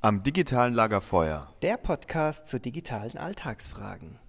Am 0.00 0.22
digitalen 0.22 0.74
Lagerfeuer. 0.74 1.52
Der 1.60 1.76
Podcast 1.76 2.46
zu 2.46 2.60
digitalen 2.60 3.18
Alltagsfragen. 3.18 4.20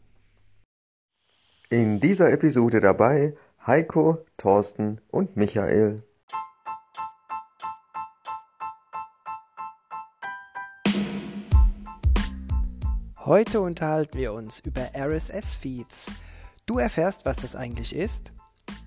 In 1.69 1.99
dieser 1.99 2.33
Episode 2.33 2.79
dabei 2.79 3.35
Heiko, 3.67 4.25
Thorsten 4.37 4.99
und 5.11 5.37
Michael. 5.37 6.01
Heute 13.19 13.61
unterhalten 13.61 14.17
wir 14.17 14.33
uns 14.33 14.61
über 14.61 14.89
RSS-Feeds. 14.95 16.13
Du 16.65 16.79
erfährst, 16.79 17.25
was 17.25 17.37
das 17.37 17.55
eigentlich 17.55 17.95
ist, 17.95 18.33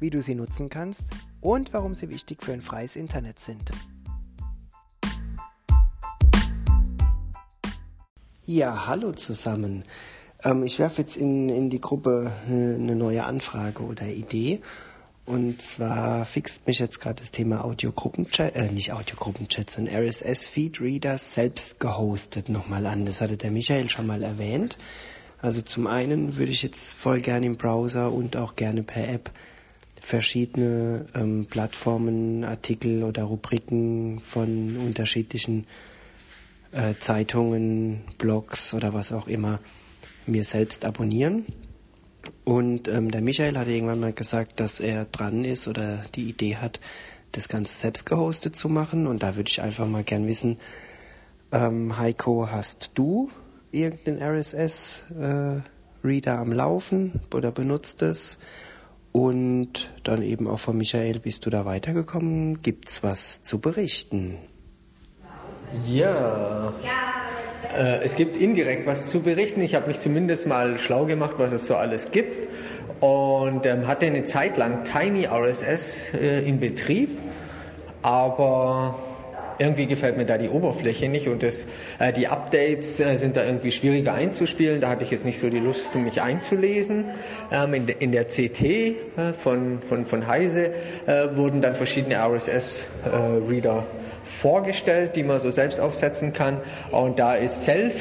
wie 0.00 0.10
du 0.10 0.20
sie 0.20 0.34
nutzen 0.34 0.68
kannst 0.68 1.10
und 1.40 1.72
warum 1.72 1.94
sie 1.94 2.08
wichtig 2.08 2.42
für 2.42 2.52
ein 2.52 2.60
freies 2.60 2.96
Internet 2.96 3.38
sind. 3.38 3.70
Ja, 8.44 8.88
hallo 8.88 9.12
zusammen. 9.12 9.84
Ähm, 10.42 10.64
ich 10.64 10.80
werfe 10.80 11.02
jetzt 11.02 11.16
in, 11.16 11.48
in 11.48 11.70
die 11.70 11.80
Gruppe 11.80 12.32
eine 12.48 12.96
neue 12.96 13.22
Anfrage 13.22 13.84
oder 13.84 14.08
Idee. 14.08 14.60
Und 15.24 15.62
zwar 15.62 16.24
fixt 16.24 16.66
mich 16.66 16.80
jetzt 16.80 16.98
gerade 16.98 17.20
das 17.20 17.30
Thema 17.30 17.64
Audiogruppenchat, 17.64 18.56
äh, 18.56 18.72
nicht 18.72 18.92
Audiogruppenchat, 18.92 19.70
sondern 19.70 19.94
RSS-Feed-Readers 19.94 21.34
selbst 21.34 21.78
gehostet 21.78 22.48
nochmal 22.48 22.86
an. 22.86 23.06
Das 23.06 23.20
hatte 23.20 23.36
der 23.36 23.52
Michael 23.52 23.88
schon 23.88 24.08
mal 24.08 24.24
erwähnt. 24.24 24.76
Also 25.40 25.62
zum 25.62 25.86
einen 25.86 26.36
würde 26.36 26.50
ich 26.50 26.64
jetzt 26.64 26.94
voll 26.94 27.20
gerne 27.20 27.46
im 27.46 27.56
Browser 27.56 28.12
und 28.12 28.36
auch 28.36 28.56
gerne 28.56 28.82
per 28.82 29.08
App 29.08 29.30
verschiedene 30.00 31.06
ähm, 31.14 31.46
Plattformen, 31.48 32.42
Artikel 32.42 33.04
oder 33.04 33.22
Rubriken 33.22 34.18
von 34.18 34.78
unterschiedlichen 34.78 35.68
äh, 36.72 36.94
Zeitungen, 36.98 38.02
Blogs 38.18 38.74
oder 38.74 38.92
was 38.94 39.12
auch 39.12 39.28
immer 39.28 39.60
mir 40.26 40.44
selbst 40.44 40.84
abonnieren. 40.84 41.46
Und 42.44 42.88
ähm, 42.88 43.10
der 43.10 43.20
Michael 43.20 43.56
hat 43.58 43.68
irgendwann 43.68 44.00
mal 44.00 44.12
gesagt, 44.12 44.60
dass 44.60 44.80
er 44.80 45.04
dran 45.04 45.44
ist 45.44 45.68
oder 45.68 45.98
die 46.14 46.28
Idee 46.28 46.56
hat, 46.56 46.80
das 47.32 47.48
Ganze 47.48 47.78
selbst 47.78 48.06
gehostet 48.06 48.56
zu 48.56 48.68
machen. 48.68 49.06
Und 49.06 49.22
da 49.22 49.36
würde 49.36 49.48
ich 49.48 49.62
einfach 49.62 49.86
mal 49.86 50.04
gern 50.04 50.26
wissen, 50.26 50.58
ähm, 51.50 51.96
Heiko, 51.98 52.48
hast 52.50 52.92
du 52.94 53.30
irgendeinen 53.70 54.22
RSS-Reader 54.22 55.62
äh, 56.04 56.36
am 56.36 56.52
Laufen 56.52 57.20
oder 57.32 57.50
benutzt 57.52 58.02
es? 58.02 58.38
Und 59.12 59.90
dann 60.04 60.22
eben 60.22 60.48
auch 60.48 60.58
von 60.58 60.76
Michael, 60.78 61.18
bist 61.20 61.44
du 61.44 61.50
da 61.50 61.66
weitergekommen? 61.66 62.62
Gibt's 62.62 63.02
was 63.02 63.42
zu 63.42 63.60
berichten? 63.60 64.38
Ja. 65.86 66.72
Äh, 67.76 68.04
es 68.04 68.16
gibt 68.16 68.36
indirekt 68.40 68.86
was 68.86 69.08
zu 69.08 69.20
berichten. 69.20 69.62
Ich 69.62 69.74
habe 69.74 69.88
mich 69.88 70.00
zumindest 70.00 70.46
mal 70.46 70.78
schlau 70.78 71.06
gemacht, 71.06 71.34
was 71.38 71.52
es 71.52 71.66
so 71.66 71.76
alles 71.76 72.10
gibt. 72.10 72.50
Und 73.00 73.66
ähm, 73.66 73.88
hatte 73.88 74.06
eine 74.06 74.24
Zeit 74.24 74.56
lang 74.56 74.84
Tiny 74.84 75.26
RSS 75.26 76.14
äh, 76.14 76.46
in 76.46 76.60
Betrieb. 76.60 77.10
Aber 78.02 78.98
irgendwie 79.58 79.86
gefällt 79.86 80.16
mir 80.16 80.26
da 80.26 80.38
die 80.38 80.48
Oberfläche 80.48 81.08
nicht 81.08 81.28
und 81.28 81.42
das, 81.42 81.64
äh, 81.98 82.12
die 82.12 82.26
Updates 82.28 82.98
äh, 83.00 83.16
sind 83.16 83.36
da 83.36 83.44
irgendwie 83.44 83.70
schwieriger 83.70 84.14
einzuspielen. 84.14 84.80
Da 84.80 84.88
hatte 84.88 85.04
ich 85.04 85.10
jetzt 85.10 85.24
nicht 85.24 85.40
so 85.40 85.48
die 85.48 85.58
Lust, 85.58 85.94
mich 85.94 86.20
einzulesen. 86.20 87.04
Ähm, 87.50 87.74
in, 87.74 87.88
in, 87.88 88.12
der 88.12 88.24
CT 88.24 88.60
äh, 88.62 88.94
von, 89.42 89.78
von, 89.88 90.06
von 90.06 90.26
Heise 90.26 90.72
äh, 91.06 91.36
wurden 91.36 91.62
dann 91.62 91.74
verschiedene 91.74 92.16
RSS-Reader 92.16 93.84
vorgestellt, 94.40 95.16
die 95.16 95.22
man 95.22 95.40
so 95.40 95.50
selbst 95.50 95.80
aufsetzen 95.80 96.32
kann. 96.32 96.58
Und 96.90 97.18
da 97.18 97.34
ist 97.34 97.64
Self, 97.64 97.94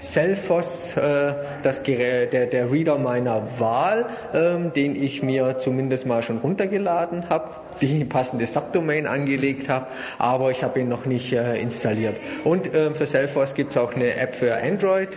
Selfos, 0.00 0.96
äh, 0.96 1.34
das 1.62 1.82
der, 1.82 2.26
der 2.26 2.70
Reader 2.70 2.98
meiner 2.98 3.42
Wahl, 3.58 4.06
ähm, 4.32 4.72
den 4.72 5.00
ich 5.00 5.22
mir 5.22 5.58
zumindest 5.58 6.06
mal 6.06 6.22
schon 6.22 6.38
runtergeladen 6.38 7.28
habe, 7.28 7.50
die 7.80 8.04
passende 8.08 8.46
Subdomain 8.46 9.06
angelegt 9.06 9.68
habe, 9.68 9.86
aber 10.18 10.50
ich 10.50 10.62
habe 10.62 10.80
ihn 10.80 10.88
noch 10.88 11.04
nicht 11.04 11.32
äh, 11.32 11.60
installiert. 11.60 12.16
Und 12.44 12.72
äh, 12.72 12.92
für 12.92 13.06
Selfos 13.06 13.54
gibt 13.54 13.72
es 13.72 13.76
auch 13.76 13.94
eine 13.94 14.14
App 14.14 14.36
für 14.36 14.56
Android 14.56 15.08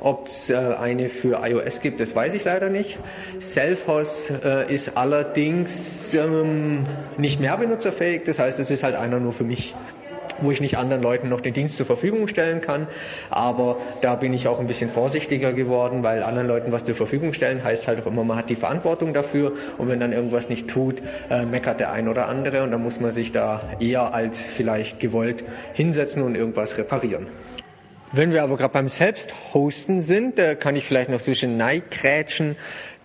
ob 0.00 0.26
es 0.26 0.50
äh, 0.50 0.54
eine 0.56 1.08
für 1.08 1.40
iOS 1.42 1.80
gibt, 1.80 2.00
das 2.00 2.14
weiß 2.14 2.34
ich 2.34 2.44
leider 2.44 2.68
nicht. 2.68 2.98
Selfhost 3.40 4.32
äh, 4.44 4.72
ist 4.72 4.96
allerdings 4.96 6.14
ähm, 6.14 6.86
nicht 7.16 7.40
mehr 7.40 7.56
benutzerfähig, 7.56 8.22
das 8.24 8.38
heißt, 8.38 8.58
es 8.58 8.70
ist 8.70 8.82
halt 8.82 8.94
einer 8.94 9.20
nur 9.20 9.32
für 9.32 9.44
mich 9.44 9.74
wo 10.40 10.50
ich 10.50 10.60
nicht 10.60 10.76
anderen 10.78 11.02
Leuten 11.02 11.28
noch 11.28 11.40
den 11.40 11.54
Dienst 11.54 11.76
zur 11.76 11.86
Verfügung 11.86 12.28
stellen 12.28 12.60
kann. 12.60 12.86
Aber 13.30 13.76
da 14.00 14.14
bin 14.14 14.32
ich 14.32 14.48
auch 14.48 14.60
ein 14.60 14.66
bisschen 14.66 14.90
vorsichtiger 14.90 15.52
geworden, 15.52 16.02
weil 16.02 16.22
anderen 16.22 16.48
Leuten 16.48 16.72
was 16.72 16.84
zur 16.84 16.94
Verfügung 16.94 17.32
stellen 17.32 17.64
heißt 17.64 17.88
halt 17.88 18.02
auch 18.02 18.06
immer, 18.06 18.24
man 18.24 18.36
hat 18.36 18.48
die 18.48 18.56
Verantwortung 18.56 19.12
dafür 19.12 19.52
und 19.78 19.88
wenn 19.88 20.00
dann 20.00 20.12
irgendwas 20.12 20.48
nicht 20.48 20.68
tut, 20.68 21.02
äh, 21.30 21.44
meckert 21.44 21.80
der 21.80 21.92
ein 21.92 22.08
oder 22.08 22.28
andere 22.28 22.62
und 22.62 22.70
dann 22.70 22.82
muss 22.82 23.00
man 23.00 23.10
sich 23.10 23.32
da 23.32 23.62
eher 23.80 24.14
als 24.14 24.42
vielleicht 24.42 25.00
gewollt 25.00 25.44
hinsetzen 25.74 26.22
und 26.22 26.36
irgendwas 26.36 26.78
reparieren. 26.78 27.26
Wenn 28.12 28.32
wir 28.32 28.42
aber 28.42 28.56
gerade 28.56 28.72
beim 28.72 28.88
Selbsthosten 28.88 30.00
sind, 30.00 30.38
da 30.38 30.54
kann 30.54 30.76
ich 30.76 30.84
vielleicht 30.84 31.10
noch 31.10 31.20
zwischen 31.20 31.62
krätschen, 31.90 32.56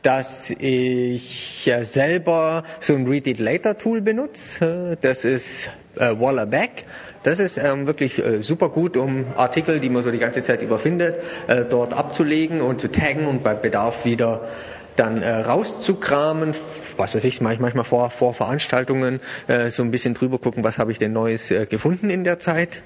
dass 0.01 0.49
ich 0.49 1.65
ja 1.65 1.83
selber 1.83 2.63
so 2.79 2.93
ein 2.93 3.05
Read 3.07 3.27
It 3.27 3.39
Later 3.39 3.77
Tool 3.77 4.01
benutze. 4.01 4.97
Das 5.01 5.25
ist 5.25 5.69
äh, 5.97 6.17
Wallaback. 6.17 6.85
Das 7.23 7.39
ist 7.39 7.57
ähm, 7.57 7.85
wirklich 7.85 8.17
äh, 8.17 8.41
super 8.41 8.69
gut, 8.69 8.95
um 8.95 9.25
Artikel, 9.35 9.79
die 9.79 9.89
man 9.89 10.03
so 10.03 10.11
die 10.11 10.19
ganze 10.19 10.41
Zeit 10.41 10.61
überfindet, 10.61 11.15
äh, 11.47 11.63
dort 11.69 11.93
abzulegen 11.93 12.61
und 12.61 12.79
zu 12.79 12.89
taggen 12.89 13.27
und 13.27 13.43
bei 13.43 13.53
Bedarf 13.53 14.05
wieder 14.05 14.47
dann 14.95 15.21
äh, 15.21 15.29
rauszukramen, 15.29 16.53
was 16.97 17.15
weiß 17.15 17.23
ich, 17.25 17.41
manchmal 17.41 17.83
vor, 17.83 18.09
vor 18.09 18.33
Veranstaltungen 18.33 19.19
äh, 19.47 19.69
so 19.69 19.83
ein 19.83 19.91
bisschen 19.91 20.13
drüber 20.13 20.39
gucken, 20.39 20.63
was 20.63 20.77
habe 20.77 20.91
ich 20.91 20.97
denn 20.97 21.13
Neues 21.13 21.51
äh, 21.51 21.65
gefunden 21.65 22.09
in 22.09 22.23
der 22.23 22.39
Zeit. 22.39 22.81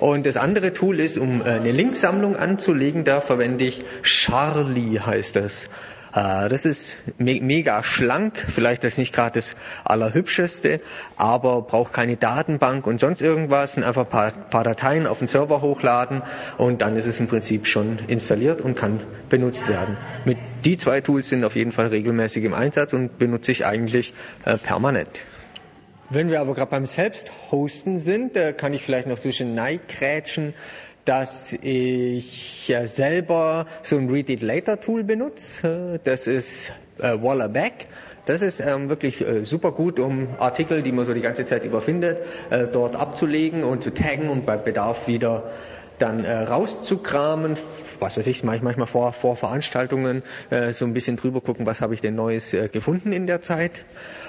Und 0.00 0.26
das 0.26 0.36
andere 0.36 0.72
Tool 0.72 1.00
ist, 1.00 1.18
um 1.18 1.40
äh, 1.40 1.50
eine 1.50 1.72
Linksammlung 1.72 2.36
anzulegen, 2.36 3.04
da 3.04 3.20
verwende 3.20 3.64
ich 3.64 3.84
Charlie 4.02 5.00
heißt 5.00 5.36
das. 5.36 5.68
Äh, 6.14 6.48
das 6.48 6.64
ist 6.64 6.96
me 7.18 7.40
mega 7.40 7.82
schlank, 7.84 8.46
vielleicht 8.54 8.84
das 8.84 8.98
nicht 8.98 9.12
gerade 9.12 9.40
das 9.40 9.56
allerhübscheste, 9.84 10.80
aber 11.16 11.62
braucht 11.62 11.92
keine 11.92 12.16
Datenbank 12.16 12.86
und 12.86 13.00
sonst 13.00 13.20
irgendwas, 13.20 13.76
einfach 13.78 14.04
ein 14.04 14.10
paar, 14.10 14.30
paar 14.30 14.64
Dateien 14.64 15.06
auf 15.06 15.18
den 15.18 15.28
Server 15.28 15.60
hochladen 15.60 16.22
und 16.56 16.80
dann 16.80 16.96
ist 16.96 17.06
es 17.06 17.20
im 17.20 17.28
Prinzip 17.28 17.66
schon 17.66 17.98
installiert 18.08 18.60
und 18.60 18.76
kann 18.76 19.00
benutzt 19.28 19.68
werden. 19.68 19.96
Mit 20.24 20.38
die 20.64 20.76
zwei 20.76 21.00
Tools 21.00 21.28
sind 21.28 21.44
auf 21.44 21.54
jeden 21.54 21.72
Fall 21.72 21.86
regelmäßig 21.88 22.44
im 22.44 22.54
Einsatz 22.54 22.92
und 22.92 23.18
benutze 23.18 23.52
ich 23.52 23.66
eigentlich 23.66 24.14
äh, 24.44 24.56
permanent. 24.56 25.20
Wenn 26.10 26.30
wir 26.30 26.40
aber 26.40 26.54
gerade 26.54 26.70
beim 26.70 26.86
Selbsthosten 26.86 28.00
sind, 28.00 28.34
äh, 28.34 28.54
kann 28.54 28.72
ich 28.72 28.82
vielleicht 28.82 29.06
noch 29.06 29.18
zwischen 29.18 29.60
krätschen 29.88 30.54
dass 31.08 31.54
ich 31.62 32.68
ja 32.68 32.86
selber 32.86 33.66
so 33.82 33.96
ein 33.96 34.10
Read 34.10 34.28
It 34.28 34.42
Later 34.42 34.78
Tool 34.78 35.04
benutze. 35.04 35.98
Das 36.04 36.26
ist 36.26 36.70
äh, 36.98 37.16
Wallaback. 37.22 37.86
Das 38.26 38.42
ist 38.42 38.60
ähm, 38.60 38.90
wirklich 38.90 39.26
äh, 39.26 39.46
super 39.46 39.72
gut, 39.72 39.98
um 39.98 40.28
Artikel, 40.38 40.82
die 40.82 40.92
man 40.92 41.06
so 41.06 41.14
die 41.14 41.22
ganze 41.22 41.46
Zeit 41.46 41.64
überfindet, 41.64 42.18
äh, 42.50 42.66
dort 42.70 42.94
abzulegen 42.94 43.64
und 43.64 43.82
zu 43.82 43.94
taggen 43.94 44.28
und 44.28 44.44
bei 44.44 44.58
Bedarf 44.58 45.08
wieder 45.08 45.44
dann 45.98 46.26
äh, 46.26 46.30
rauszukramen. 46.30 47.56
Was 48.00 48.18
weiß 48.18 48.26
ich, 48.26 48.44
mache 48.44 48.56
ich 48.56 48.62
manchmal 48.62 48.86
vor, 48.86 49.14
vor 49.14 49.36
Veranstaltungen 49.36 50.22
äh, 50.50 50.72
so 50.72 50.84
ein 50.84 50.92
bisschen 50.92 51.16
drüber 51.16 51.40
gucken, 51.40 51.64
was 51.64 51.80
habe 51.80 51.94
ich 51.94 52.02
denn 52.02 52.16
Neues 52.16 52.52
äh, 52.52 52.68
gefunden 52.68 53.12
in 53.12 53.26
der 53.26 53.40
Zeit. 53.40 53.82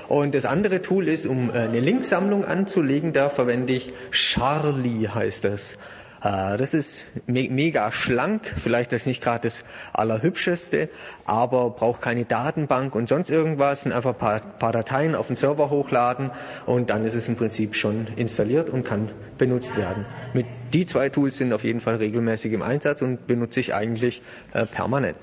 Und 0.08 0.34
das 0.34 0.46
andere 0.46 0.82
Tool 0.82 1.10
ist, 1.10 1.28
um 1.28 1.50
äh, 1.50 1.60
eine 1.60 1.82
Linksammlung 1.82 2.46
anzulegen, 2.46 3.12
da 3.12 3.30
verwende 3.30 3.74
ich 3.74 3.92
Charlie 4.12 5.10
heißt 5.10 5.44
das. 5.44 5.78
Äh, 6.22 6.58
das 6.58 6.74
ist 6.74 7.06
me 7.28 7.48
mega 7.50 7.92
schlank, 7.92 8.54
vielleicht 8.62 8.92
das 8.92 9.06
nicht 9.06 9.22
gerade 9.22 9.48
das 9.48 9.64
allerhübscheste, 9.94 10.90
aber 11.26 11.70
braucht 11.70 12.02
keine 12.02 12.26
Datenbank 12.26 12.96
und 12.96 13.08
sonst 13.08 13.30
irgendwas, 13.30 13.86
einfach 13.86 14.14
ein 14.14 14.18
paar, 14.18 14.40
paar 14.40 14.72
Dateien 14.72 15.16
auf 15.16 15.28
den 15.28 15.36
Server 15.36 15.70
hochladen 15.70 16.32
und 16.66 16.90
dann 16.90 17.06
ist 17.06 17.14
es 17.14 17.28
im 17.28 17.36
Prinzip 17.36 17.76
schon 17.76 18.08
installiert 18.16 18.70
und 18.70 18.84
kann 18.84 19.12
benutzt 19.38 19.76
werden. 19.78 20.06
Mit 20.34 20.46
die 20.74 20.86
zwei 20.86 21.10
Tools 21.10 21.38
sind 21.38 21.54
auf 21.54 21.64
jeden 21.64 21.80
Fall 21.80 21.96
regelmäßig 21.96 22.54
im 22.54 22.62
Einsatz 22.62 23.02
und 23.02 23.26
benutze 23.28 23.60
ich 23.60 23.74
eigentlich 23.74 24.22
äh, 24.54 24.66
permanent. 24.66 25.18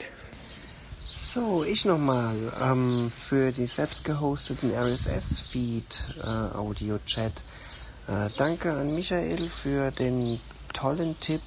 So, 1.10 1.64
ich 1.64 1.84
nochmal 1.84 2.34
ähm, 2.62 3.12
für 3.14 3.52
die 3.52 3.66
selbst 3.66 4.04
gehosteten 4.04 4.72
RSS-Feed 4.74 6.16
äh. 6.18 7.42
Äh, 8.08 8.30
danke 8.38 8.72
an 8.72 8.94
Michael 8.94 9.50
für 9.50 9.90
den 9.90 10.40
tollen 10.76 11.18
Tipp 11.20 11.42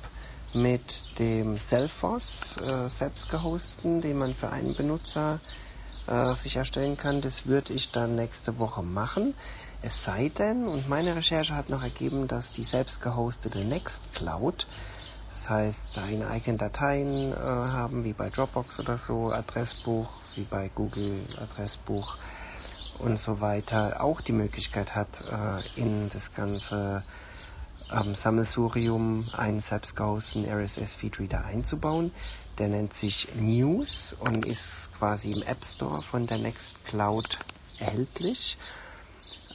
mit 0.53 1.19
dem 1.19 1.57
Selfos 1.57 2.57
äh, 2.57 2.89
selbst 2.89 3.29
gehosten, 3.29 4.01
den 4.01 4.17
man 4.17 4.33
für 4.33 4.49
einen 4.49 4.75
Benutzer 4.75 5.39
äh, 6.07 6.33
sich 6.33 6.55
erstellen 6.55 6.97
kann. 6.97 7.21
Das 7.21 7.45
würde 7.45 7.73
ich 7.73 7.91
dann 7.91 8.15
nächste 8.15 8.57
Woche 8.57 8.81
machen. 8.81 9.35
Es 9.83 10.03
sei 10.03 10.29
denn, 10.29 10.67
und 10.67 10.89
meine 10.89 11.15
Recherche 11.15 11.55
hat 11.55 11.69
noch 11.69 11.83
ergeben, 11.83 12.27
dass 12.27 12.51
die 12.51 12.63
selbst 12.63 13.01
gehostete 13.01 13.59
Nextcloud, 13.59 14.65
das 15.29 15.49
heißt, 15.49 15.93
seine 15.93 16.27
eigenen 16.27 16.57
Dateien 16.57 17.31
äh, 17.31 17.35
haben, 17.35 18.03
wie 18.03 18.13
bei 18.13 18.29
Dropbox 18.31 18.79
oder 18.79 18.97
so, 18.97 19.31
Adressbuch, 19.31 20.09
wie 20.35 20.43
bei 20.43 20.71
Google 20.73 21.23
Adressbuch 21.39 22.17
und 22.97 23.19
so 23.19 23.39
weiter, 23.39 24.01
auch 24.03 24.21
die 24.21 24.33
Möglichkeit 24.33 24.95
hat, 24.95 25.23
äh, 25.31 25.79
in 25.79 26.09
das 26.09 26.33
ganze 26.33 27.03
ähm, 27.91 28.15
Sammelsurium 28.15 29.27
einen 29.33 29.61
selbst 29.61 29.95
gehosteten 29.95 30.49
RSS-Feed-Reader 30.49 31.45
einzubauen. 31.45 32.11
Der 32.57 32.67
nennt 32.67 32.93
sich 32.93 33.27
News 33.35 34.15
und 34.19 34.45
ist 34.45 34.89
quasi 34.97 35.31
im 35.31 35.41
App 35.41 35.63
Store 35.63 36.01
von 36.01 36.27
der 36.27 36.37
Nextcloud 36.37 37.39
erhältlich. 37.79 38.57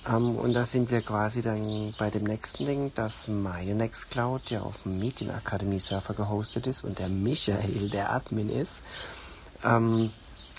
Ähm, 0.08 0.36
und 0.36 0.54
da 0.54 0.64
sind 0.64 0.90
wir 0.90 1.02
quasi 1.02 1.42
dann 1.42 1.94
bei 1.98 2.10
dem 2.10 2.24
nächsten 2.24 2.66
Ding, 2.66 2.92
dass 2.94 3.28
meine 3.28 3.74
Nextcloud 3.74 4.50
ja 4.50 4.62
auf 4.62 4.82
dem 4.82 4.98
Medienakademie 4.98 5.80
Server 5.80 6.14
gehostet 6.14 6.66
ist 6.66 6.84
und 6.84 6.98
der 6.98 7.08
Michael 7.08 7.90
der 7.90 8.12
Admin 8.12 8.50
ist. 8.50 8.82
Ähm, 9.64 10.10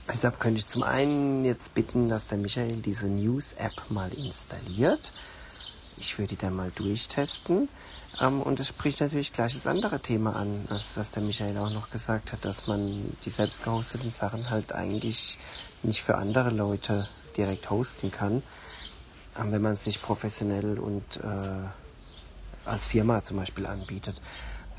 deshalb 0.07 0.39
könnte 0.39 0.59
ich 0.59 0.67
zum 0.67 0.83
einen 0.83 1.45
jetzt 1.45 1.73
bitten, 1.73 2.09
dass 2.09 2.27
der 2.27 2.37
Michael 2.37 2.77
diese 2.77 3.07
News-App 3.07 3.89
mal 3.89 4.13
installiert. 4.13 5.11
Ich 5.97 6.17
würde 6.17 6.29
die 6.29 6.37
dann 6.37 6.55
mal 6.55 6.71
durchtesten. 6.71 7.69
Ähm, 8.19 8.41
und 8.41 8.59
es 8.59 8.69
spricht 8.69 9.01
natürlich 9.01 9.33
gleich 9.33 9.53
das 9.53 9.67
andere 9.67 9.99
Thema 9.99 10.35
an, 10.35 10.65
das, 10.69 10.97
was 10.97 11.11
der 11.11 11.23
Michael 11.23 11.57
auch 11.57 11.69
noch 11.69 11.89
gesagt 11.89 12.31
hat, 12.33 12.45
dass 12.45 12.67
man 12.67 13.15
die 13.23 13.29
selbst 13.29 13.63
gehosteten 13.63 14.11
Sachen 14.11 14.49
halt 14.49 14.73
eigentlich 14.73 15.37
nicht 15.83 16.01
für 16.01 16.17
andere 16.17 16.49
Leute 16.49 17.07
direkt 17.37 17.69
hosten 17.69 18.11
kann, 18.11 18.43
ähm, 19.37 19.51
wenn 19.51 19.61
man 19.61 19.73
es 19.73 19.85
nicht 19.85 20.01
professionell 20.01 20.79
und 20.79 21.17
äh, 21.17 22.69
als 22.69 22.85
Firma 22.85 23.23
zum 23.23 23.37
Beispiel 23.37 23.65
anbietet. 23.65 24.21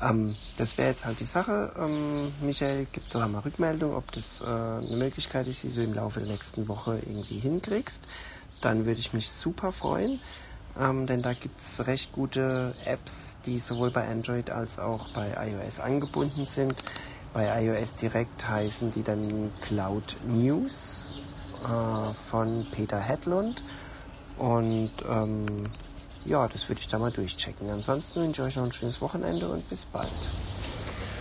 Ähm, 0.01 0.35
das 0.57 0.77
wäre 0.77 0.89
jetzt 0.89 1.05
halt 1.05 1.19
die 1.19 1.25
Sache. 1.25 1.73
Ähm, 1.77 2.31
Michael, 2.41 2.87
gib 2.91 3.09
doch 3.09 3.25
mal 3.27 3.39
Rückmeldung, 3.39 3.95
ob 3.95 4.11
das 4.11 4.41
äh, 4.41 4.45
eine 4.45 4.95
Möglichkeit 4.95 5.47
ist, 5.47 5.63
die 5.63 5.73
du 5.73 5.83
im 5.83 5.93
Laufe 5.93 6.19
der 6.19 6.29
nächsten 6.29 6.67
Woche 6.67 6.99
irgendwie 6.99 7.39
hinkriegst. 7.39 8.01
Dann 8.61 8.85
würde 8.85 8.99
ich 8.99 9.13
mich 9.13 9.29
super 9.29 9.71
freuen, 9.71 10.19
ähm, 10.79 11.05
denn 11.07 11.21
da 11.21 11.33
gibt 11.33 11.59
es 11.59 11.85
recht 11.87 12.11
gute 12.11 12.73
Apps, 12.85 13.37
die 13.45 13.59
sowohl 13.59 13.91
bei 13.91 14.07
Android 14.07 14.49
als 14.49 14.79
auch 14.79 15.07
bei 15.09 15.35
iOS 15.49 15.79
angebunden 15.79 16.45
sind. 16.45 16.75
Bei 17.33 17.63
iOS 17.63 17.95
direkt 17.95 18.47
heißen 18.47 18.91
die 18.91 19.03
dann 19.03 19.51
Cloud 19.61 20.17
News 20.25 21.19
äh, 21.63 22.13
von 22.29 22.65
Peter 22.71 22.99
Hedlund. 22.99 23.63
Und 24.37 24.91
ähm, 25.09 25.45
ja, 26.25 26.47
das 26.47 26.67
würde 26.69 26.81
ich 26.81 26.87
da 26.87 26.99
mal 26.99 27.11
durchchecken. 27.11 27.69
Ansonsten 27.69 28.21
wünsche 28.21 28.41
ich 28.41 28.47
euch 28.47 28.55
noch 28.55 28.65
ein 28.65 28.71
schönes 28.71 29.01
Wochenende 29.01 29.49
und 29.49 29.67
bis 29.69 29.85
bald. 29.85 30.09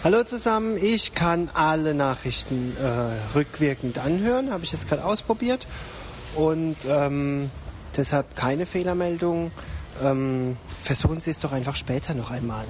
Hallo 0.04 0.22
zusammen, 0.22 0.76
ich 0.76 1.14
kann 1.14 1.50
alle 1.52 1.94
Nachrichten 1.94 2.76
äh, 2.76 3.36
rückwirkend 3.36 3.98
anhören, 3.98 4.52
habe 4.52 4.62
ich 4.62 4.70
jetzt 4.70 4.88
gerade 4.88 5.04
ausprobiert 5.04 5.66
und 6.36 6.76
ähm, 6.86 7.50
deshalb 7.96 8.36
keine 8.36 8.66
Fehlermeldung. 8.66 9.50
Ähm, 10.02 10.56
versuchen 10.82 11.20
Sie 11.20 11.30
es 11.30 11.40
doch 11.40 11.52
einfach 11.52 11.76
später 11.76 12.14
noch 12.14 12.30
einmal. 12.30 12.66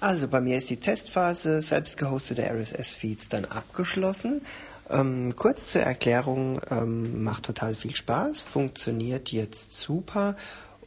Also 0.00 0.28
bei 0.28 0.40
mir 0.40 0.58
ist 0.58 0.68
die 0.70 0.76
Testphase 0.76 1.62
selbst 1.62 1.96
gehostete 1.96 2.42
RSS-Feeds 2.42 3.28
dann 3.28 3.44
abgeschlossen 3.44 4.42
ähm, 4.88 5.34
kurz 5.34 5.68
zur 5.68 5.82
Erklärung, 5.82 6.60
ähm, 6.70 7.24
macht 7.24 7.44
total 7.44 7.74
viel 7.74 7.94
Spaß, 7.94 8.42
funktioniert 8.42 9.32
jetzt 9.32 9.76
super 9.76 10.36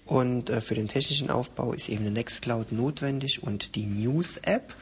und 0.06 0.50
äh, 0.50 0.62
für 0.62 0.76
den 0.76 0.88
technischen 0.88 1.30
Aufbau 1.30 1.74
ist 1.74 1.90
eben 1.90 2.02
eine 2.02 2.12
Nextcloud 2.12 2.72
notwendig 2.72 3.44
und 3.44 3.76
die 3.76 3.86
News-App. 3.86 4.74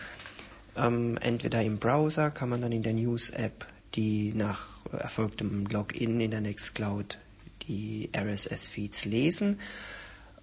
Ähm, 0.76 1.18
entweder 1.20 1.64
im 1.64 1.80
Browser 1.80 2.30
kann 2.30 2.50
man 2.50 2.62
dann 2.62 2.72
in 2.72 2.84
der 2.84 2.94
News-App, 2.94 3.66
die 3.96 4.34
nach 4.36 4.68
erfolgtem 4.92 5.66
Login 5.66 6.22
in 6.22 6.32
der 6.32 6.42
Nextcloud 6.42 7.18
die 7.68 8.10
RSS-Feeds 8.16 9.06
lesen. 9.06 9.60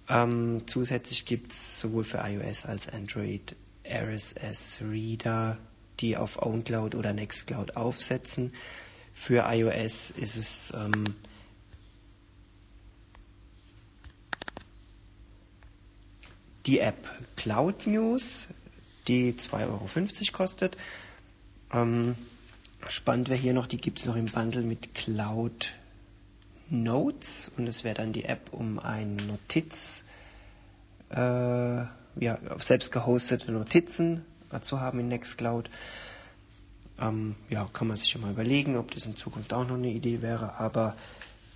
Ähm, 0.07 0.63
zusätzlich 0.67 1.25
gibt 1.25 1.51
es 1.51 1.79
sowohl 1.79 2.03
für 2.03 2.19
iOS 2.19 2.65
als 2.65 2.87
Android 2.87 3.55
RSS-Reader 3.85 5.57
die 5.99 6.17
auf 6.17 6.41
OwnCloud 6.41 6.95
oder 6.95 7.13
Nextcloud 7.13 7.75
aufsetzen. 7.75 8.53
Für 9.13 9.45
iOS 9.47 10.11
ist 10.11 10.35
es 10.35 10.73
ähm, 10.75 11.15
die 16.65 16.79
App 16.79 17.07
Cloud 17.35 17.87
News, 17.87 18.49
die 19.07 19.33
2,50 19.33 19.61
Euro 19.61 20.31
kostet. 20.33 20.77
Ähm, 21.71 22.15
spannend 22.87 23.29
wäre 23.29 23.39
hier 23.39 23.53
noch, 23.53 23.67
die 23.67 23.77
gibt 23.77 23.99
es 23.99 24.05
noch 24.05 24.15
im 24.15 24.25
Bundle 24.25 24.63
mit 24.63 24.93
Cloud 24.93 25.75
Notes 26.69 27.51
und 27.57 27.67
es 27.67 27.83
wäre 27.83 27.95
dann 27.95 28.13
die 28.13 28.25
App, 28.25 28.49
um 28.51 28.79
ein 28.79 29.15
Notiz, 29.15 30.03
äh, 31.09 31.17
ja, 31.17 32.39
selbst 32.59 32.91
gehostete 32.91 33.51
Notizen 33.51 34.25
zu 34.61 34.79
haben 34.79 34.99
in 34.99 35.09
Nextcloud. 35.09 35.69
Ähm, 36.99 37.35
ja, 37.49 37.67
kann 37.73 37.87
man 37.87 37.97
sich 37.97 38.09
schon 38.09 38.21
mal 38.21 38.31
überlegen, 38.31 38.77
ob 38.77 38.91
das 38.91 39.05
in 39.05 39.15
Zukunft 39.15 39.53
auch 39.53 39.67
noch 39.67 39.75
eine 39.75 39.89
Idee 39.89 40.21
wäre, 40.21 40.55
aber 40.59 40.95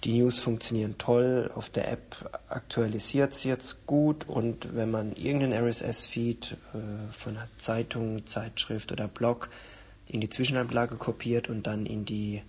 die 0.04 0.18
News 0.18 0.40
funktionieren 0.40 0.98
toll, 0.98 1.52
auf 1.56 1.70
der 1.70 1.92
App 1.92 2.40
aktualisiert 2.48 3.34
es 3.34 3.44
jetzt 3.44 3.86
gut 3.86 4.28
und 4.30 4.74
wenn 4.76 4.92
man 4.92 5.14
irgendeinen 5.14 5.66
RSS-Feed 5.66 6.54
äh, 6.74 7.12
von 7.12 7.36
einer 7.36 7.50
Zeitung, 7.58 8.26
Zeitschrift 8.26 8.92
oder 8.92 9.08
Blog 9.08 9.50
in 10.08 10.22
die 10.22 10.30
Zwischenablage 10.30 10.96
kopiert 10.96 11.50
und 11.50 11.68
dann 11.68 11.86
in 11.86 12.06
die 12.06 12.42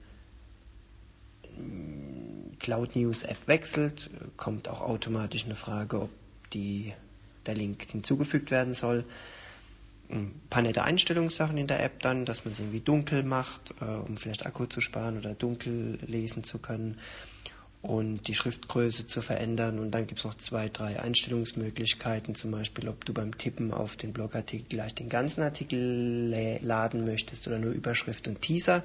Cloud 2.70 2.94
News 2.94 3.24
App 3.24 3.38
wechselt, 3.46 4.10
kommt 4.36 4.68
auch 4.68 4.80
automatisch 4.80 5.44
eine 5.44 5.56
Frage, 5.56 6.02
ob 6.02 6.10
die, 6.52 6.92
der 7.46 7.56
Link 7.56 7.82
hinzugefügt 7.82 8.52
werden 8.52 8.74
soll 8.74 9.04
ein 10.10 10.40
paar 10.50 10.62
nette 10.62 10.82
Einstellungssachen 10.82 11.56
in 11.56 11.66
der 11.66 11.82
App 11.82 12.00
dann, 12.00 12.24
dass 12.24 12.44
man 12.44 12.52
es 12.52 12.60
irgendwie 12.60 12.80
dunkel 12.80 13.22
macht, 13.22 13.74
äh, 13.80 13.84
um 13.84 14.16
vielleicht 14.16 14.46
Akku 14.46 14.66
zu 14.66 14.80
sparen 14.80 15.18
oder 15.18 15.34
dunkel 15.34 15.98
lesen 16.06 16.44
zu 16.44 16.58
können 16.58 16.98
und 17.82 18.28
die 18.28 18.34
Schriftgröße 18.34 19.06
zu 19.06 19.22
verändern. 19.22 19.78
Und 19.78 19.92
dann 19.92 20.06
gibt 20.06 20.20
es 20.20 20.24
noch 20.24 20.34
zwei, 20.34 20.68
drei 20.68 21.00
Einstellungsmöglichkeiten, 21.00 22.34
zum 22.34 22.50
Beispiel, 22.50 22.88
ob 22.88 23.04
du 23.04 23.14
beim 23.14 23.36
Tippen 23.38 23.72
auf 23.72 23.96
den 23.96 24.12
Blogartikel 24.12 24.66
gleich 24.68 24.94
den 24.94 25.08
ganzen 25.08 25.42
Artikel 25.42 26.58
laden 26.62 27.04
möchtest 27.04 27.46
oder 27.46 27.58
nur 27.58 27.72
Überschrift 27.72 28.28
und 28.28 28.42
Teaser. 28.42 28.82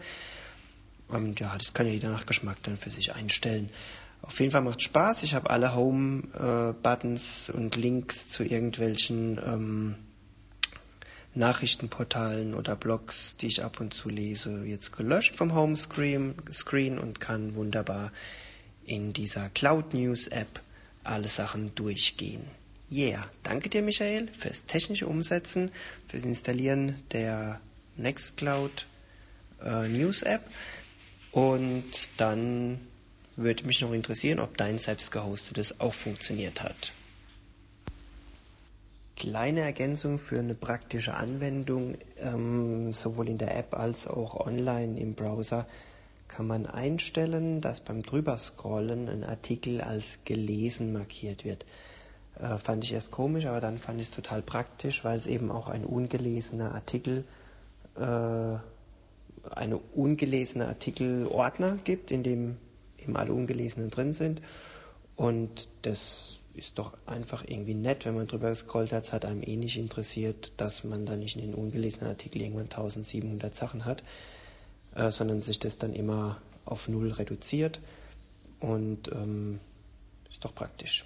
Und 1.08 1.40
ja, 1.40 1.56
das 1.58 1.74
kann 1.74 1.86
ja 1.88 1.94
jeder 1.94 2.10
nach 2.10 2.26
Geschmack 2.26 2.58
dann 2.64 2.78
für 2.78 2.90
sich 2.90 3.14
einstellen. 3.14 3.70
Auf 4.22 4.40
jeden 4.40 4.52
Fall 4.52 4.62
macht 4.62 4.82
Spaß. 4.82 5.24
Ich 5.24 5.36
habe 5.36 5.50
alle 5.50 5.76
Home-Buttons 5.76 7.50
äh, 7.50 7.52
und 7.52 7.76
Links 7.76 8.28
zu 8.28 8.44
irgendwelchen 8.44 9.40
ähm, 9.46 9.96
Nachrichtenportalen 11.36 12.54
oder 12.54 12.76
Blogs, 12.76 13.36
die 13.38 13.48
ich 13.48 13.64
ab 13.64 13.80
und 13.80 13.94
zu 13.94 14.10
lese, 14.10 14.64
jetzt 14.64 14.96
gelöscht 14.96 15.36
vom 15.36 15.54
Homescreen 15.54 16.36
Screen 16.52 16.98
und 16.98 17.20
kann 17.20 17.56
wunderbar 17.56 18.12
in 18.86 19.14
dieser 19.14 19.50
Cloud 19.50 19.94
News 19.94 20.28
App 20.28 20.62
alle 21.04 21.28
Sachen 21.28 21.76
durchgehen. 21.76 22.46
Yeah, 22.92 23.28
danke 23.44 23.70
dir 23.70 23.82
Michael 23.82 24.30
fürs 24.32 24.66
technische 24.66 25.08
Umsetzen, 25.08 25.72
fürs 26.08 26.24
Installieren 26.24 26.96
der 27.12 27.60
Nextcloud 27.98 28.88
äh, 29.64 29.88
News 29.88 30.22
App 30.22 30.48
und 31.36 32.10
dann 32.16 32.80
würde 33.36 33.66
mich 33.66 33.82
noch 33.82 33.92
interessieren, 33.92 34.40
ob 34.40 34.56
dein 34.56 34.78
selbst 34.78 35.12
gehostetes 35.12 35.82
auch 35.82 35.94
funktioniert 35.94 36.64
hat. 36.64 36.94
Kleine 39.18 39.60
Ergänzung 39.60 40.18
für 40.18 40.40
eine 40.40 40.56
praktische 40.56 41.14
Anwendung, 41.14 41.98
ähm, 42.22 42.94
sowohl 42.94 43.28
in 43.28 43.38
der 43.38 43.58
App 43.58 43.74
als 43.74 44.08
auch 44.08 44.40
online 44.40 44.98
im 44.98 45.14
Browser, 45.14 45.68
kann 46.30 46.48
man 46.48 46.66
einstellen, 46.66 47.60
dass 47.60 47.82
beim 47.82 48.02
Drüberscrollen 48.02 49.10
ein 49.10 49.26
Artikel 49.26 49.82
als 49.82 50.20
gelesen 50.24 50.94
markiert 50.94 51.44
wird. 51.44 51.66
Äh, 52.40 52.58
fand 52.60 52.86
ich 52.86 52.94
erst 52.94 53.12
komisch, 53.12 53.46
aber 53.46 53.60
dann 53.60 53.78
fand 53.78 54.00
ich 54.00 54.08
es 54.08 54.14
total 54.14 54.42
praktisch, 54.42 55.04
weil 55.04 55.18
es 55.18 55.28
eben 55.28 55.52
auch 55.52 55.68
ein 55.68 55.84
ungelesener 55.84 56.74
Artikel, 56.74 57.26
äh, 57.98 58.58
eine 59.52 59.78
ungelesene 59.78 60.68
Artikelordner 60.68 61.78
gibt, 61.84 62.12
in 62.12 62.24
dem 62.24 62.58
eben 62.98 63.16
alle 63.18 63.34
ungelesenen 63.34 63.90
drin 63.90 64.14
sind. 64.14 64.42
Und 65.16 65.68
das 65.84 66.40
ist 66.56 66.78
doch 66.80 66.94
einfach 67.06 67.44
irgendwie 67.46 67.74
nett, 67.74 68.06
wenn 68.06 68.16
man 68.16 68.28
drüber 68.28 68.50
gescrollt 68.50 68.92
hat, 68.92 69.04
es 69.04 69.14
hat 69.14 69.26
einem 69.26 69.44
eh 69.44 69.58
nicht 69.58 69.78
interessiert, 69.78 70.54
dass 70.58 70.84
man 70.84 71.06
da 71.06 71.16
nicht 71.16 71.36
in 71.36 71.42
den 71.42 71.54
ungelesenen 71.54 72.10
Artikel 72.10 72.42
irgendwann 72.42 72.66
1700 72.66 73.54
Sachen 73.56 73.86
hat, 73.86 74.04
äh, 74.96 75.12
sondern 75.12 75.42
sich 75.42 75.60
das 75.60 75.78
dann 75.78 75.94
immer 75.94 76.42
auf 76.66 76.88
Null 76.88 77.12
reduziert. 77.12 77.80
Und 78.60 79.12
ähm, 79.12 79.60
Ist 80.32 80.44
doch 80.44 80.56
praktisch. 80.56 81.06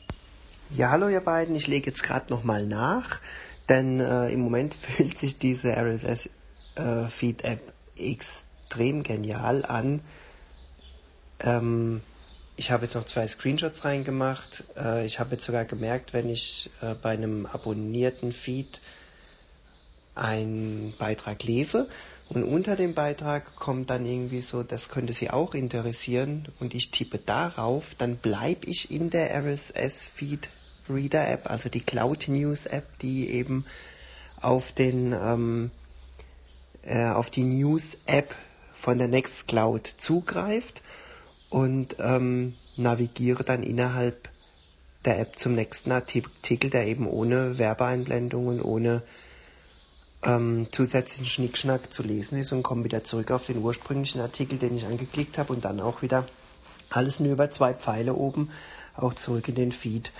Ja, 0.69 0.91
hallo 0.91 1.10
ihr 1.10 1.22
beiden, 1.22 1.55
ich 1.55 1.67
lege 1.67 1.88
jetzt 1.88 2.03
gerade 2.03 2.31
nochmal 2.31 2.65
nach, 2.65 3.22
denn 3.69 4.00
äh, 4.00 4.29
im 4.29 4.39
Moment 4.39 4.74
fühlt 4.75 5.17
sich 5.17 5.39
diese 5.39 5.75
RSS-Feed-App 5.75 7.67
äh, 7.67 7.72
extrem 8.00 9.03
genial 9.03 9.65
an. 9.65 10.01
Ähm, 11.39 12.01
ich 12.56 12.72
habe 12.72 12.86
jetzt 12.86 12.96
noch 12.96 13.06
zwei 13.06 13.27
Screenshots 13.27 13.86
reingemacht. 13.86 14.63
Äh, 14.77 15.06
ich 15.06 15.20
habe 15.20 15.32
jetzt 15.32 15.46
sogar 15.46 15.65
gemerkt, 15.65 16.13
wenn 16.13 16.29
ich 16.29 16.70
äh, 16.82 16.94
bei 16.94 17.12
einem 17.12 17.46
abonnierten 17.46 18.34
Feed 18.34 18.82
einen 20.15 20.94
Beitrag 20.98 21.44
lese 21.44 21.88
und 22.29 22.44
unter 22.44 22.75
dem 22.75 22.94
Beitrag 22.94 23.56
kommt 23.56 23.89
dann 23.89 24.06
irgendwie 24.06 24.41
so, 24.41 24.62
das 24.62 24.89
könnte 24.89 25.13
Sie 25.13 25.32
auch 25.32 25.56
interessieren 25.56 26.48
und 26.60 26.75
ich 26.75 26.91
tippe 26.91 27.18
darauf, 27.18 27.96
dann 27.96 28.18
bleibe 28.18 28.68
ich 28.68 28.91
in 28.91 29.10
der 29.10 29.34
RSS-Feed 29.36 30.48
Reader 30.89 31.27
App, 31.27 31.50
also 31.50 31.70
die 31.70 31.82
Cloud 31.82 32.27
News 32.27 32.65
App, 32.65 32.86
die 33.00 33.29
eben 33.29 33.65
auf 34.41 34.72
den 34.74 35.13
ähm, 35.13 35.72
äh, 36.84 37.08
auf 37.08 37.30
die 37.30 37.44
News 37.44 37.98
App 38.06 38.36
von 38.74 38.98
der 38.98 39.08
Nextcloud 39.08 39.96
zugreift 39.98 40.82
und 41.50 41.96
ähm, 42.00 42.56
navigiere 42.78 43.44
dann 43.44 43.64
innerhalb 43.64 44.30
der 45.06 45.20
App 45.20 45.38
zum 45.38 45.56
nächsten 45.56 45.92
Artikel, 45.92 46.70
der 46.70 46.88
eben 46.88 47.08
ohne 47.08 47.58
Werbeeinblendungen, 47.58 48.62
ohne 48.62 49.02
ähm, 50.24 50.68
zusätzlichen 50.72 51.26
Schnickschnack 51.26 51.94
zu 51.94 52.04
lesen 52.04 52.40
ist 52.40 52.52
und 52.52 52.64
komme 52.64 52.84
wieder 52.84 53.04
zurück 53.04 53.32
auf 53.32 53.46
den 53.46 53.60
ursprünglichen 53.60 54.22
Artikel, 54.22 54.58
den 54.58 54.76
ich 54.76 54.86
angeklickt 54.86 55.38
habe 55.38 55.54
und 55.54 55.64
dann 55.64 55.80
auch 55.80 56.02
wieder 56.02 56.26
alles 56.90 57.20
nur 57.20 57.34
über 57.34 57.50
zwei 57.50 57.74
Pfeile 57.74 58.14
oben 58.14 58.50
auch 58.96 59.14
zurück 59.14 59.48
in 59.48 59.56
den 59.56 59.72
Feed. 59.72 60.12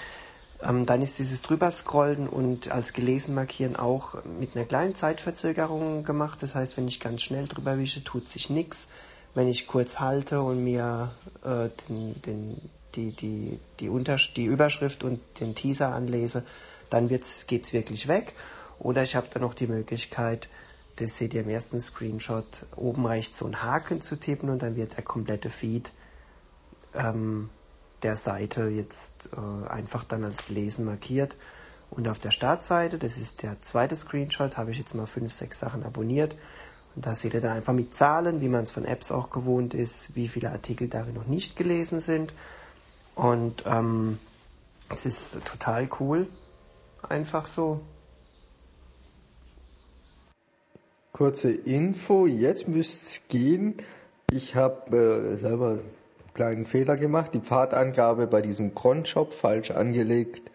Ähm, 0.62 0.86
dann 0.86 1.01
ist 1.01 1.18
dieses 1.20 1.42
Drüberscrollen 1.42 2.28
und 2.28 2.72
als 2.72 2.94
gelesen 2.94 3.34
markieren 3.34 3.75
auch 3.75 4.24
mit 4.39 4.56
einer 4.56 4.66
kleinen 4.66 4.96
Zeitverzögerung 4.96 6.04
gemacht. 6.04 6.44
Das 6.44 6.56
heißt, 6.56 6.78
wenn 6.78 6.88
ich 6.88 7.00
ganz 7.00 7.22
schnell 7.22 7.48
drüber 7.48 7.78
wische, 7.78 8.04
tut 8.04 8.30
sich 8.30 8.50
nichts. 8.50 8.89
Wenn 9.34 9.48
ich 9.48 9.68
kurz 9.68 10.00
halte 10.00 10.42
und 10.42 10.63
mir 10.63 11.12
äh, 11.44 11.70
den, 11.88 12.22
den, 12.24 12.70
die, 12.96 13.12
die, 13.12 13.60
die, 13.80 13.89
Untersch 13.89 14.34
die 14.34 14.46
Überschrift 14.46 15.04
und 15.04 15.22
den 15.39 15.56
Teaser 15.56 15.94
anlese, 15.94 16.44
dann 16.89 17.08
geht 17.08 17.24
es 17.24 17.74
wirklich 17.74 18.08
weg. 18.08 18.34
Oder 18.80 19.04
ich 19.04 19.16
habe 19.16 19.28
dann 19.32 19.44
noch 19.44 19.54
die 19.54 19.68
Möglichkeit, 19.68 20.50
das 20.96 21.18
seht 21.18 21.34
ihr 21.34 21.42
im 21.42 21.50
ersten 21.50 21.80
Screenshot, 21.80 22.66
oben 22.75 23.06
rechts 23.06 23.38
so 23.38 23.46
einen 23.46 23.62
Haken 23.63 24.01
zu 24.01 24.18
tippen 24.18 24.50
und 24.50 24.62
dann 24.62 24.75
wird 24.75 24.98
der 24.98 25.04
komplette 25.04 25.50
Feed 25.50 25.92
ähm, 26.94 27.50
der 28.03 28.15
Seite 28.15 28.68
jetzt 28.68 29.29
äh, 29.34 29.70
einfach 29.70 30.03
dann 30.03 30.24
als 30.24 30.46
gelesen 30.46 30.86
markiert. 30.86 31.36
Und 31.89 32.08
auf 32.08 32.20
der 32.20 32.32
Startseite, 32.32 32.98
das 32.98 33.18
ist 33.18 33.41
der 33.41 33.62
zweite 33.62 33.96
Screenshot, 33.96 34.58
habe 34.58 34.72
ich 34.72 34.77
jetzt 34.77 34.94
mal 34.94 35.08
fünf, 35.08 35.34
sechs 35.34 35.60
Sachen 35.60 35.84
abonniert. 35.84 36.36
Und 36.96 37.06
da 37.06 37.15
seht 37.15 37.34
ihr 37.34 37.41
dann 37.41 37.51
einfach 37.51 37.74
mit 37.74 37.94
Zahlen, 37.94 38.41
wie 38.41 38.50
man 38.50 38.63
es 38.63 38.72
von 38.72 38.86
Apps 38.86 39.12
auch 39.12 39.29
gewohnt 39.29 39.74
ist, 39.74 40.15
wie 40.15 40.27
viele 40.27 40.51
Artikel 40.51 40.88
darin 40.88 41.15
noch 41.15 41.27
nicht 41.27 41.56
gelesen 41.56 42.01
sind. 42.01 42.34
Und 43.15 43.63
ähm, 43.65 44.20
es 44.89 45.06
ist 45.06 45.39
total 45.46 45.88
cool. 46.00 46.27
Einfach 47.08 47.48
so. 47.48 47.82
Kurze 51.12 51.51
Info, 51.51 52.27
jetzt 52.27 52.68
müsste 52.68 53.06
es 53.06 53.27
gehen. 53.27 53.75
Ich 54.32 54.56
habe 54.56 54.96
äh, 54.96 55.38
selber 55.38 55.79
kleinen 56.39 56.65
Fehler 56.65 56.96
gemacht, 56.96 57.31
die 57.34 57.41
Pfadangabe 57.41 58.25
bei 58.25 58.41
diesem 58.41 58.74
Cron-Shop 58.74 59.34
falsch 59.34 59.72
angelegt. 59.72 60.50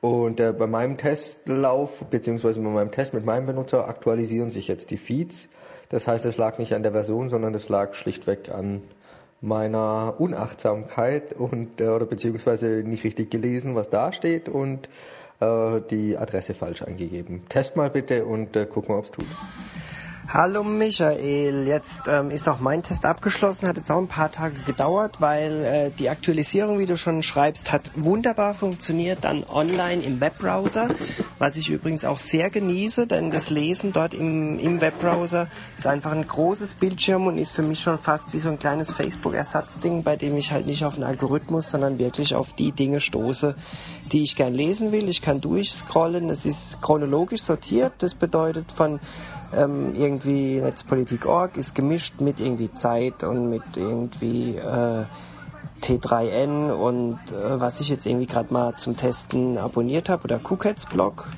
Und 0.00 0.38
äh, 0.38 0.52
bei 0.52 0.68
meinem 0.68 0.98
Testlauf, 0.98 1.90
beziehungsweise 2.10 2.60
bei 2.60 2.68
meinem 2.68 2.92
Test 2.92 3.12
mit 3.12 3.24
meinem 3.24 3.46
Benutzer, 3.46 3.88
aktualisieren 3.88 4.52
sich 4.52 4.68
jetzt 4.68 4.92
die 4.92 4.98
Feeds. 4.98 5.48
Das 5.88 6.06
heißt, 6.06 6.24
es 6.26 6.36
lag 6.36 6.58
nicht 6.58 6.74
an 6.74 6.84
der 6.84 6.92
Version, 6.92 7.28
sondern 7.28 7.54
es 7.54 7.68
lag 7.68 7.94
schlichtweg 7.94 8.50
an 8.50 8.82
meiner 9.40 10.14
Unachtsamkeit 10.18 11.32
und 11.32 11.80
äh, 11.80 11.88
oder 11.88 12.06
beziehungsweise 12.06 12.84
nicht 12.84 13.02
richtig 13.02 13.28
gelesen, 13.28 13.74
was 13.74 13.90
da 13.90 14.12
steht 14.12 14.48
und 14.48 14.88
äh, 15.40 15.80
die 15.90 16.16
Adresse 16.16 16.54
falsch 16.54 16.82
eingegeben. 16.82 17.42
Test 17.48 17.74
mal 17.74 17.90
bitte 17.90 18.26
und 18.26 18.54
äh, 18.54 18.68
guck 18.72 18.88
mal, 18.88 18.96
ob 18.96 19.06
es 19.06 19.10
tut. 19.10 19.26
Hallo 20.28 20.64
Michael, 20.64 21.68
jetzt 21.68 22.08
ähm, 22.08 22.32
ist 22.32 22.48
auch 22.48 22.58
mein 22.58 22.82
Test 22.82 23.06
abgeschlossen, 23.06 23.68
hat 23.68 23.76
jetzt 23.76 23.92
auch 23.92 23.98
ein 23.98 24.08
paar 24.08 24.32
Tage 24.32 24.56
gedauert, 24.66 25.20
weil 25.20 25.64
äh, 25.64 25.90
die 25.96 26.10
Aktualisierung, 26.10 26.80
wie 26.80 26.86
du 26.86 26.96
schon 26.96 27.22
schreibst, 27.22 27.70
hat 27.70 27.92
wunderbar 27.94 28.54
funktioniert 28.54 29.22
dann 29.22 29.44
online 29.44 30.02
im 30.02 30.20
Webbrowser, 30.20 30.88
was 31.38 31.56
ich 31.56 31.70
übrigens 31.70 32.04
auch 32.04 32.18
sehr 32.18 32.50
genieße, 32.50 33.06
denn 33.06 33.30
das 33.30 33.50
Lesen 33.50 33.92
dort 33.92 34.14
im, 34.14 34.58
im 34.58 34.80
Webbrowser 34.80 35.46
ist 35.78 35.86
einfach 35.86 36.10
ein 36.10 36.26
großes 36.26 36.74
Bildschirm 36.74 37.28
und 37.28 37.38
ist 37.38 37.52
für 37.52 37.62
mich 37.62 37.78
schon 37.78 37.96
fast 37.96 38.34
wie 38.34 38.38
so 38.40 38.48
ein 38.48 38.58
kleines 38.58 38.90
Facebook-Ersatzding, 38.90 40.02
bei 40.02 40.16
dem 40.16 40.36
ich 40.36 40.50
halt 40.50 40.66
nicht 40.66 40.84
auf 40.84 40.94
einen 40.94 41.04
Algorithmus, 41.04 41.70
sondern 41.70 42.00
wirklich 42.00 42.34
auf 42.34 42.52
die 42.52 42.72
Dinge 42.72 42.98
stoße, 42.98 43.54
die 44.10 44.22
ich 44.22 44.34
gern 44.34 44.54
lesen 44.54 44.90
will. 44.90 45.08
Ich 45.08 45.22
kann 45.22 45.40
durchscrollen, 45.40 46.30
es 46.30 46.46
ist 46.46 46.82
chronologisch 46.82 47.42
sortiert, 47.42 47.92
das 47.98 48.16
bedeutet 48.16 48.72
von 48.72 48.98
ähm, 49.54 49.94
irgendwie 49.94 50.60
Netzpolitik.org 50.60 51.56
ist 51.56 51.74
gemischt 51.74 52.20
mit 52.20 52.40
irgendwie 52.40 52.72
Zeit 52.72 53.22
und 53.22 53.50
mit 53.50 53.76
irgendwie 53.76 54.56
äh, 54.56 55.04
T3N 55.82 56.72
und 56.72 57.18
äh, 57.32 57.60
was 57.60 57.80
ich 57.80 57.88
jetzt 57.88 58.06
irgendwie 58.06 58.26
gerade 58.26 58.52
mal 58.52 58.76
zum 58.76 58.96
Testen 58.96 59.58
abonniert 59.58 60.08
habe 60.08 60.24
oder 60.24 60.40
Cookheads 60.42 60.86
Blog. 60.86 61.28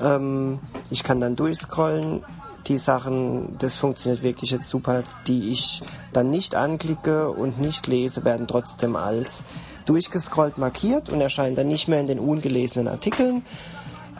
Ähm, 0.00 0.60
ich 0.90 1.02
kann 1.02 1.20
dann 1.20 1.36
durchscrollen. 1.36 2.24
Die 2.66 2.76
Sachen, 2.76 3.56
das 3.58 3.76
funktioniert 3.76 4.22
wirklich 4.22 4.50
jetzt 4.50 4.68
super, 4.68 5.02
die 5.26 5.50
ich 5.50 5.82
dann 6.12 6.28
nicht 6.28 6.54
anklicke 6.54 7.30
und 7.30 7.58
nicht 7.58 7.86
lese, 7.86 8.22
werden 8.24 8.46
trotzdem 8.46 8.96
als 8.96 9.46
durchgescrollt 9.86 10.58
markiert 10.58 11.08
und 11.08 11.22
erscheinen 11.22 11.56
dann 11.56 11.68
nicht 11.68 11.88
mehr 11.88 12.00
in 12.00 12.06
den 12.06 12.18
ungelesenen 12.18 12.86
Artikeln. 12.86 13.42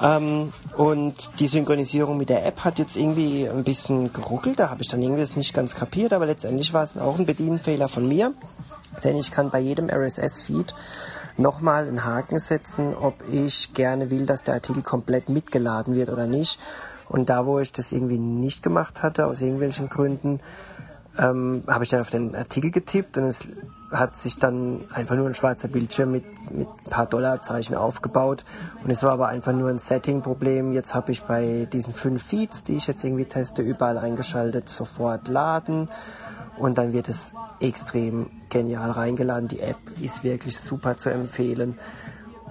Ähm, 0.00 0.52
und 0.76 1.40
die 1.40 1.49
Synchronisierung 1.49 2.16
mit 2.16 2.30
der 2.30 2.47
App 2.47 2.64
hat 2.64 2.78
jetzt 2.78 2.97
irgendwie 2.97 3.49
ein 3.49 3.64
bisschen 3.64 4.12
geruckelt. 4.12 4.59
Da 4.59 4.71
habe 4.71 4.83
ich 4.83 4.88
dann 4.88 5.02
irgendwie 5.02 5.21
das 5.21 5.37
nicht 5.37 5.52
ganz 5.52 5.75
kapiert, 5.75 6.12
aber 6.12 6.26
letztendlich 6.26 6.73
war 6.73 6.83
es 6.83 6.97
auch 6.97 7.19
ein 7.19 7.26
Bedienfehler 7.26 7.88
von 7.88 8.09
mir. 8.09 8.33
Denn 9.04 9.16
ich 9.16 9.30
kann 9.30 9.50
bei 9.50 9.61
jedem 9.61 9.88
RSS-Feed 9.88 10.75
nochmal 11.37 11.87
einen 11.87 12.04
Haken 12.04 12.38
setzen, 12.38 12.95
ob 12.95 13.14
ich 13.30 13.75
gerne 13.75 14.11
will, 14.11 14.26
dass 14.26 14.42
der 14.42 14.54
Artikel 14.54 14.83
komplett 14.83 15.28
mitgeladen 15.28 15.95
wird 15.95 16.11
oder 16.11 16.26
nicht. 16.26 16.59
Und 17.09 17.28
da, 17.28 17.47
wo 17.47 17.59
ich 17.59 17.73
das 17.73 17.92
irgendwie 17.92 18.19
nicht 18.19 18.62
gemacht 18.62 19.02
hatte, 19.02 19.26
aus 19.26 19.40
irgendwelchen 19.40 19.88
Gründen, 19.88 20.40
ähm, 21.19 21.64
habe 21.67 21.85
ich 21.85 21.90
dann 21.90 22.00
auf 22.00 22.11
den 22.11 22.35
Artikel 22.35 22.71
getippt 22.71 23.17
und 23.19 23.25
es 23.25 23.49
hat 23.90 24.17
sich 24.17 24.38
dann 24.38 24.85
einfach 24.93 25.17
nur 25.17 25.26
ein 25.26 25.35
schwarzer 25.35 25.69
Bildschirm 25.69 26.12
mit, 26.12 26.25
mit 26.52 26.69
ein 26.69 26.90
paar 26.90 27.07
Dollarzeichen 27.07 27.75
aufgebaut. 27.75 28.45
Und 28.85 28.90
es 28.90 29.02
war 29.02 29.12
aber 29.12 29.29
einfach 29.29 29.52
nur 29.52 29.69
ein 29.69 29.79
Setting-Problem. 29.79 30.73
Jetzt 30.73 30.95
habe 30.95 31.12
ich 31.12 31.23
bei 31.23 31.67
diesen 31.73 31.93
fünf 31.93 32.23
Feeds, 32.23 32.62
die 32.62 32.76
ich 32.76 32.87
jetzt 32.87 33.02
irgendwie 33.02 33.25
teste, 33.25 33.62
überall 33.62 33.99
eingeschaltet, 33.99 34.69
sofort 34.69 35.29
laden. 35.29 35.88
Und 36.57 36.79
dann 36.79 36.93
wird 36.93 37.09
es 37.09 37.35
extrem 37.59 38.31
genial 38.49 38.90
reingeladen. 38.90 39.49
Die 39.49 39.61
App 39.61 39.79
ist 40.00 40.23
wirklich 40.23 40.59
super 40.59 40.97
zu 40.97 41.11
empfehlen. 41.11 41.79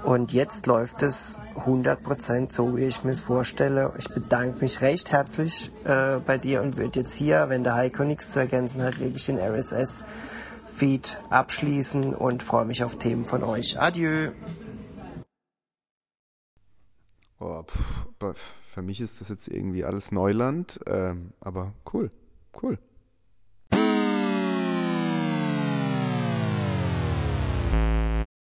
Und 0.04 0.32
jetzt 0.32 0.66
läuft 0.66 1.04
es 1.04 1.40
100% 1.56 2.52
so, 2.52 2.78
wie 2.78 2.86
ich 2.86 3.04
mir 3.04 3.12
es 3.12 3.22
vorstelle. 3.22 3.94
Ich 3.98 4.10
bedanke 4.10 4.62
mich 4.62 4.82
recht 4.82 5.12
herzlich 5.12 5.72
äh, 5.84 6.20
bei 6.20 6.38
dir 6.38 6.62
und 6.62 6.78
würde 6.78 7.02
jetzt 7.02 7.14
hier, 7.14 7.50
wenn 7.50 7.64
der 7.64 7.76
Heiko 7.76 8.04
nichts 8.04 8.32
zu 8.32 8.40
ergänzen 8.40 8.82
hat, 8.82 9.00
wirklich 9.00 9.26
den 9.26 9.38
RSS-Feed 9.38 11.20
abschließen 11.30 12.16
und 12.16 12.44
freue 12.44 12.66
mich 12.66 12.84
auf 12.84 12.98
Themen 12.98 13.26
von 13.26 13.44
euch. 13.44 13.80
Adieu! 13.80 14.32
Oh, 17.40 17.64
pff, 17.64 18.36
für 18.68 18.82
mich 18.82 19.02
ist 19.02 19.22
das 19.22 19.30
jetzt 19.30 19.48
irgendwie 19.48 19.84
alles 19.84 20.12
Neuland, 20.12 20.80
ähm, 20.88 21.34
aber 21.42 21.74
cool, 21.94 22.12
cool. 22.62 22.78